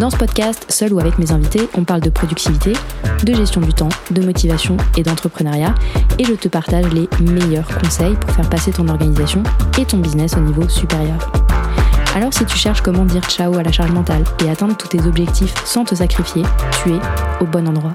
[0.00, 2.72] Dans ce podcast, seul ou avec mes invités, on parle de productivité,
[3.22, 5.74] de gestion du temps, de motivation et d'entrepreneuriat
[6.18, 9.42] et je te partage les meilleurs conseils pour faire passer ton organisation
[9.78, 11.30] et ton business au niveau supérieur.
[12.14, 15.02] Alors si tu cherches comment dire ciao à la charge mentale et atteindre tous tes
[15.02, 16.44] objectifs sans te sacrifier,
[16.82, 16.98] tu es
[17.42, 17.94] au bon endroit.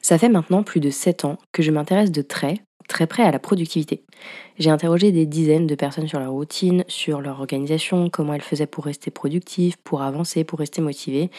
[0.00, 3.30] Ça fait maintenant plus de 7 ans que je m'intéresse de très, très près à
[3.30, 4.02] la productivité.
[4.58, 8.66] J'ai interrogé des dizaines de personnes sur leur routine, sur leur organisation, comment elles faisaient
[8.66, 11.30] pour rester productives, pour avancer, pour rester motivées,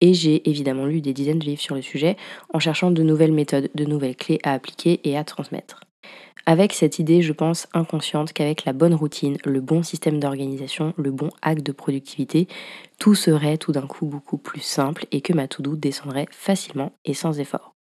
[0.00, 2.16] et j'ai évidemment lu des dizaines de livres sur le sujet
[2.52, 5.80] en cherchant de nouvelles méthodes, de nouvelles clés à appliquer et à transmettre.
[6.48, 11.10] Avec cette idée, je pense, inconsciente qu'avec la bonne routine, le bon système d'organisation, le
[11.10, 12.46] bon acte de productivité,
[13.00, 17.14] tout serait tout d'un coup beaucoup plus simple et que ma to-do descendrait facilement et
[17.14, 17.74] sans effort.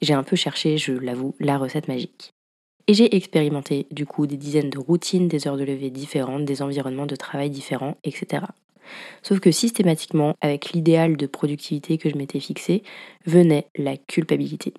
[0.00, 2.35] J'ai un peu cherché, je l'avoue, la recette magique.
[2.88, 6.62] Et j'ai expérimenté du coup des dizaines de routines, des heures de lever différentes, des
[6.62, 8.44] environnements de travail différents, etc.
[9.22, 12.84] Sauf que systématiquement, avec l'idéal de productivité que je m'étais fixé,
[13.26, 14.72] venait la culpabilité.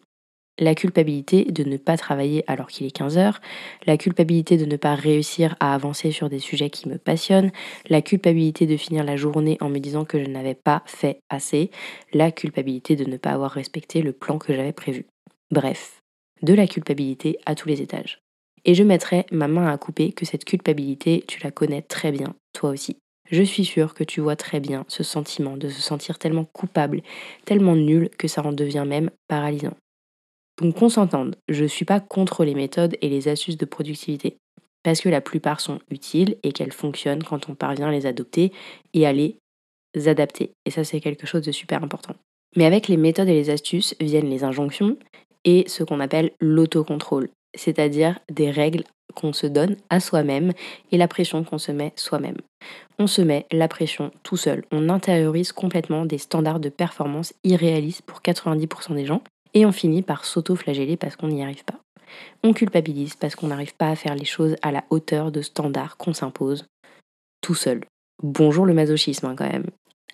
[0.60, 3.42] La culpabilité de ne pas travailler alors qu'il est 15 heures,
[3.86, 7.52] la culpabilité de ne pas réussir à avancer sur des sujets qui me passionnent,
[7.90, 11.70] la culpabilité de finir la journée en me disant que je n'avais pas fait assez,
[12.12, 15.06] la culpabilité de ne pas avoir respecté le plan que j'avais prévu.
[15.52, 16.02] Bref,
[16.42, 18.20] de la culpabilité à tous les étages.
[18.66, 22.36] Et je mettrai ma main à couper que cette culpabilité, tu la connais très bien,
[22.54, 22.98] toi aussi.
[23.30, 27.02] Je suis sûre que tu vois très bien ce sentiment de se sentir tellement coupable,
[27.46, 29.76] tellement nul que ça en devient même paralysant.
[30.62, 34.38] Donc qu'on s'entende, je ne suis pas contre les méthodes et les astuces de productivité,
[34.84, 38.52] parce que la plupart sont utiles et qu'elles fonctionnent quand on parvient à les adopter
[38.94, 39.38] et à les
[40.06, 40.52] adapter.
[40.66, 42.16] Et ça c'est quelque chose de super important.
[42.56, 44.98] Mais avec les méthodes et les astuces viennent les injonctions,
[45.48, 48.84] et ce qu'on appelle l'autocontrôle, c'est-à-dire des règles
[49.16, 50.52] qu'on se donne à soi-même
[50.92, 52.36] et la pression qu'on se met soi-même.
[53.00, 58.02] On se met la pression tout seul, on intériorise complètement des standards de performance irréalistes
[58.02, 59.22] pour 90% des gens
[59.54, 61.80] et on finit par s'auto-flageller parce qu'on n'y arrive pas.
[62.44, 65.96] On culpabilise parce qu'on n'arrive pas à faire les choses à la hauteur de standards
[65.96, 66.66] qu'on s'impose
[67.42, 67.86] tout seul.
[68.22, 69.68] Bonjour le masochisme hein, quand même.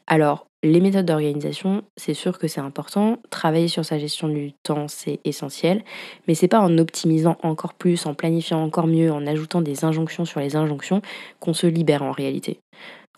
[0.07, 3.17] Alors, les méthodes d'organisation, c'est sûr que c'est important.
[3.29, 5.83] Travailler sur sa gestion du temps, c'est essentiel.
[6.27, 10.25] Mais c'est pas en optimisant encore plus, en planifiant encore mieux, en ajoutant des injonctions
[10.25, 11.01] sur les injonctions
[11.39, 12.59] qu'on se libère en réalité.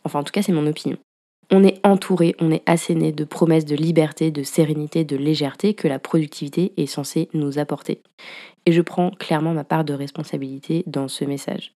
[0.03, 0.97] Enfin, en tout cas, c'est mon opinion.
[1.51, 5.87] On est entouré, on est asséné de promesses de liberté, de sérénité, de légèreté que
[5.87, 8.01] la productivité est censée nous apporter.
[8.65, 11.73] Et je prends clairement ma part de responsabilité dans ce message.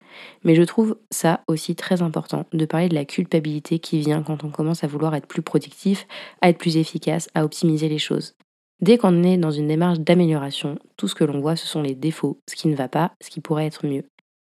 [0.44, 4.44] Mais je trouve ça aussi très important de parler de la culpabilité qui vient quand
[4.44, 6.08] on commence à vouloir être plus productif,
[6.42, 8.36] à être plus efficace, à optimiser les choses.
[8.82, 11.96] Dès qu'on est dans une démarche d'amélioration, tout ce que l'on voit, ce sont les
[11.96, 14.04] défauts, ce qui ne va pas, ce qui pourrait être mieux.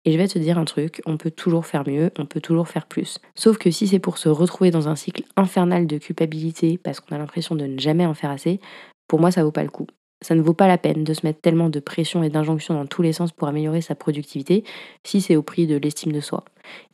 [0.05, 2.69] Et je vais te dire un truc, on peut toujours faire mieux, on peut toujours
[2.69, 3.19] faire plus.
[3.35, 7.15] Sauf que si c'est pour se retrouver dans un cycle infernal de culpabilité parce qu'on
[7.15, 8.61] a l'impression de ne jamais en faire assez,
[9.09, 9.87] pour moi ça vaut pas le coup.
[10.23, 12.87] Ça ne vaut pas la peine de se mettre tellement de pression et d'injonction dans
[12.87, 14.65] tous les sens pour améliorer sa productivité
[15.03, 16.45] si c'est au prix de l'estime de soi.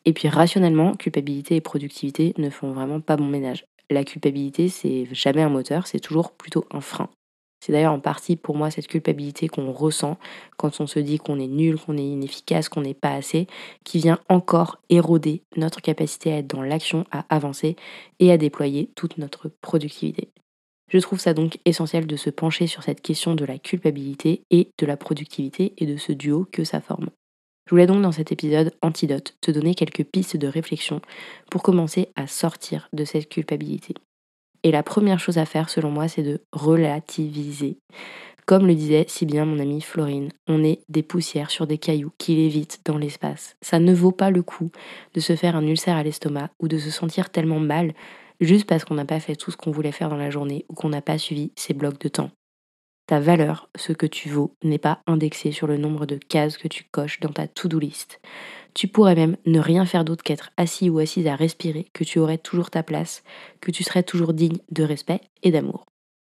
[0.04, 3.66] Et puis rationnellement, culpabilité et productivité ne font vraiment pas bon ménage.
[3.91, 7.09] La culpabilité, c'est jamais un moteur, c'est toujours plutôt un frein.
[7.60, 10.19] C'est d'ailleurs en partie pour moi cette culpabilité qu'on ressent
[10.56, 13.48] quand on se dit qu'on est nul, qu'on est inefficace, qu'on n'est pas assez,
[13.82, 17.75] qui vient encore éroder notre capacité à être dans l'action, à avancer
[18.20, 20.31] et à déployer toute notre productivité.
[20.88, 24.70] Je trouve ça donc essentiel de se pencher sur cette question de la culpabilité et
[24.78, 27.10] de la productivité et de ce duo que ça forme.
[27.66, 31.00] Je voulais donc dans cet épisode Antidote te donner quelques pistes de réflexion
[31.50, 33.94] pour commencer à sortir de cette culpabilité.
[34.62, 37.78] Et la première chose à faire, selon moi, c'est de relativiser.
[38.47, 42.12] Comme le disait si bien mon amie Florine, on est des poussières sur des cailloux
[42.16, 43.56] qui lévitent dans l'espace.
[43.60, 44.71] Ça ne vaut pas le coup
[45.15, 47.92] de se faire un ulcère à l'estomac ou de se sentir tellement mal
[48.41, 50.74] juste parce qu'on n'a pas fait tout ce qu'on voulait faire dans la journée ou
[50.74, 52.30] qu'on n'a pas suivi ses blocs de temps.
[53.06, 56.66] Ta valeur, ce que tu vaux, n'est pas indexé sur le nombre de cases que
[56.66, 58.21] tu coches dans ta to-do list.
[58.74, 62.18] Tu pourrais même ne rien faire d'autre qu'être assis ou assise à respirer, que tu
[62.18, 63.22] aurais toujours ta place,
[63.60, 65.86] que tu serais toujours digne de respect et d'amour.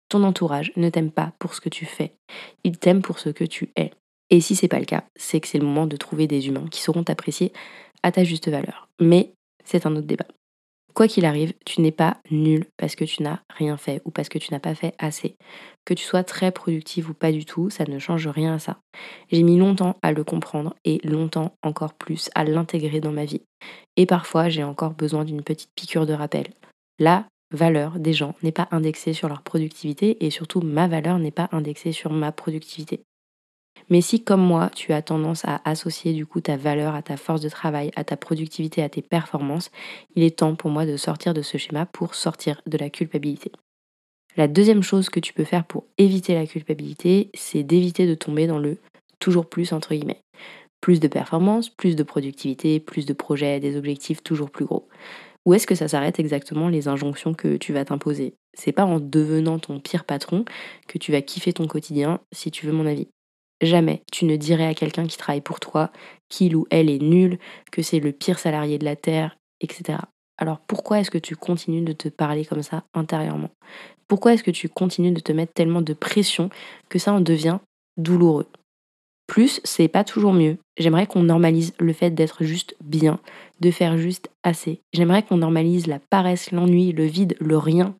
[0.09, 2.13] Ton entourage ne t'aime pas pour ce que tu fais,
[2.63, 3.91] il t'aime pour ce que tu es.
[4.29, 6.67] Et si c'est pas le cas, c'est que c'est le moment de trouver des humains
[6.69, 7.53] qui sauront t'apprécier
[8.03, 8.89] à ta juste valeur.
[8.99, 10.27] Mais c'est un autre débat.
[10.95, 14.29] Quoi qu'il arrive, tu n'es pas nul parce que tu n'as rien fait ou parce
[14.29, 15.35] que tu n'as pas fait assez.
[15.83, 18.77] Que tu sois très productive ou pas du tout, ça ne change rien à ça.
[19.29, 23.41] J'ai mis longtemps à le comprendre et longtemps encore plus à l'intégrer dans ma vie.
[23.97, 26.47] Et parfois, j'ai encore besoin d'une petite piqûre de rappel.
[26.97, 31.29] La valeur des gens n'est pas indexée sur leur productivité et surtout ma valeur n'est
[31.29, 33.03] pas indexée sur ma productivité.
[33.89, 37.17] Mais si comme moi, tu as tendance à associer du coup ta valeur à ta
[37.17, 39.71] force de travail, à ta productivité, à tes performances,
[40.15, 43.51] il est temps pour moi de sortir de ce schéma pour sortir de la culpabilité.
[44.37, 48.47] La deuxième chose que tu peux faire pour éviter la culpabilité, c'est d'éviter de tomber
[48.47, 48.77] dans le
[49.19, 50.21] toujours plus entre guillemets.
[50.81, 54.89] Plus de performance, plus de productivité, plus de projets, des objectifs toujours plus gros.
[55.45, 58.33] Où est-ce que ça s'arrête exactement les injonctions que tu vas t'imposer?
[58.53, 60.43] C'est pas en devenant ton pire patron
[60.87, 63.07] que tu vas kiffer ton quotidien, si tu veux mon avis.
[63.61, 65.91] Jamais tu ne dirais à quelqu'un qui travaille pour toi
[66.29, 67.39] qu'il ou elle est nul,
[67.71, 69.99] que c'est le pire salarié de la Terre, etc.
[70.37, 73.51] Alors pourquoi est-ce que tu continues de te parler comme ça intérieurement?
[74.07, 76.49] Pourquoi est-ce que tu continues de te mettre tellement de pression
[76.89, 77.59] que ça en devient
[77.97, 78.47] douloureux?
[79.27, 80.57] Plus, c'est pas toujours mieux.
[80.77, 83.19] J'aimerais qu'on normalise le fait d'être juste bien,
[83.59, 84.81] de faire juste assez.
[84.93, 87.95] J'aimerais qu'on normalise la paresse, l'ennui, le vide, le rien,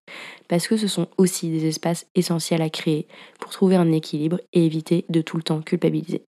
[0.48, 3.08] parce que ce sont aussi des espaces essentiels à créer
[3.40, 6.24] pour trouver un équilibre et éviter de tout le temps culpabiliser.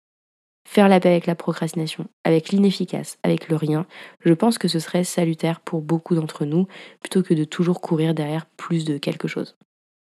[0.67, 3.85] Faire la paix avec la procrastination, avec l'inefficace, avec le rien,
[4.21, 6.67] je pense que ce serait salutaire pour beaucoup d'entre nous,
[7.01, 9.55] plutôt que de toujours courir derrière plus de quelque chose.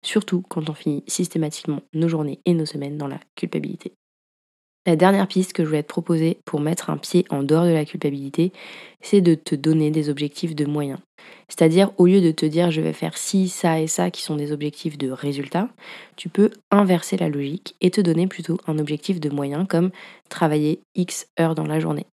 [0.04, 3.92] Surtout quand on finit systématiquement nos journées et nos semaines dans la culpabilité.
[4.88, 7.72] La dernière piste que je voulais te proposer pour mettre un pied en dehors de
[7.72, 8.54] la culpabilité,
[9.02, 10.98] c'est de te donner des objectifs de moyens.
[11.50, 14.36] C'est-à-dire, au lieu de te dire je vais faire ci, ça et ça qui sont
[14.36, 15.68] des objectifs de résultats,
[16.16, 19.90] tu peux inverser la logique et te donner plutôt un objectif de moyens comme
[20.30, 22.06] travailler X heures dans la journée.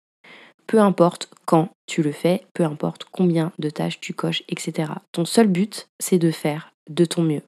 [0.66, 4.94] Peu importe quand tu le fais, peu importe combien de tâches tu coches, etc.
[5.12, 7.42] Ton seul but, c'est de faire de ton mieux.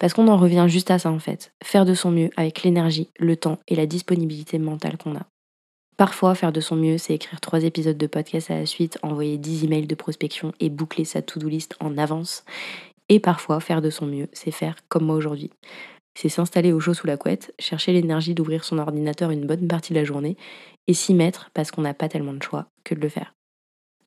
[0.00, 1.52] Parce qu'on en revient juste à ça en fait.
[1.62, 5.26] Faire de son mieux avec l'énergie, le temps et la disponibilité mentale qu'on a.
[5.98, 9.36] Parfois, faire de son mieux, c'est écrire trois épisodes de podcast à la suite, envoyer
[9.36, 12.46] 10 emails de prospection et boucler sa to-do list en avance.
[13.10, 15.50] Et parfois, faire de son mieux, c'est faire comme moi aujourd'hui.
[16.14, 19.92] C'est s'installer au chaud sous la couette, chercher l'énergie d'ouvrir son ordinateur une bonne partie
[19.92, 20.38] de la journée
[20.86, 23.34] et s'y mettre parce qu'on n'a pas tellement de choix que de le faire.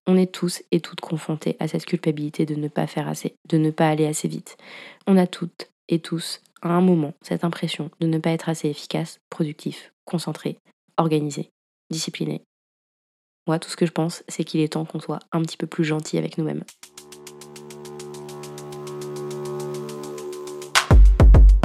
[0.07, 3.57] On est tous et toutes confrontés à cette culpabilité de ne pas faire assez, de
[3.57, 4.57] ne pas aller assez vite.
[5.05, 5.69] On a toutes
[5.99, 10.57] tous, à un moment, cette impression de ne pas être assez efficace, productif, concentré,
[10.97, 11.49] organisé,
[11.91, 12.41] discipliné.
[13.47, 15.67] Moi, tout ce que je pense, c'est qu'il est temps qu'on soit un petit peu
[15.67, 16.63] plus gentil avec nous-mêmes.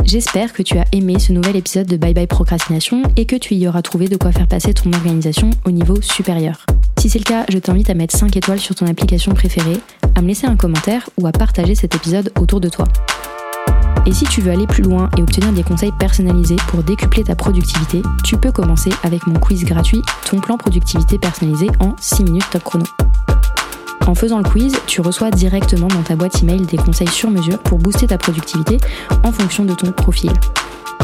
[0.05, 3.55] J'espère que tu as aimé ce nouvel épisode de Bye Bye Procrastination et que tu
[3.55, 6.65] y auras trouvé de quoi faire passer ton organisation au niveau supérieur.
[6.99, 9.79] Si c'est le cas, je t'invite à mettre 5 étoiles sur ton application préférée,
[10.17, 12.87] à me laisser un commentaire ou à partager cet épisode autour de toi.
[14.06, 17.35] Et si tu veux aller plus loin et obtenir des conseils personnalisés pour décupler ta
[17.35, 22.49] productivité, tu peux commencer avec mon quiz gratuit Ton plan productivité personnalisé en 6 minutes
[22.50, 22.85] top chrono.
[24.06, 27.59] En faisant le quiz, tu reçois directement dans ta boîte email des conseils sur mesure
[27.59, 28.79] pour booster ta productivité
[29.23, 30.33] en fonction de ton profil.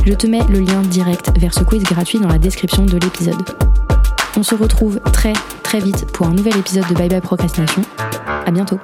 [0.06, 3.44] Je te mets le lien direct vers ce quiz gratuit dans la description de l'épisode.
[4.36, 7.82] On se retrouve très très vite pour un nouvel épisode de Bye Bye Procrastination.
[8.46, 8.78] À bientôt.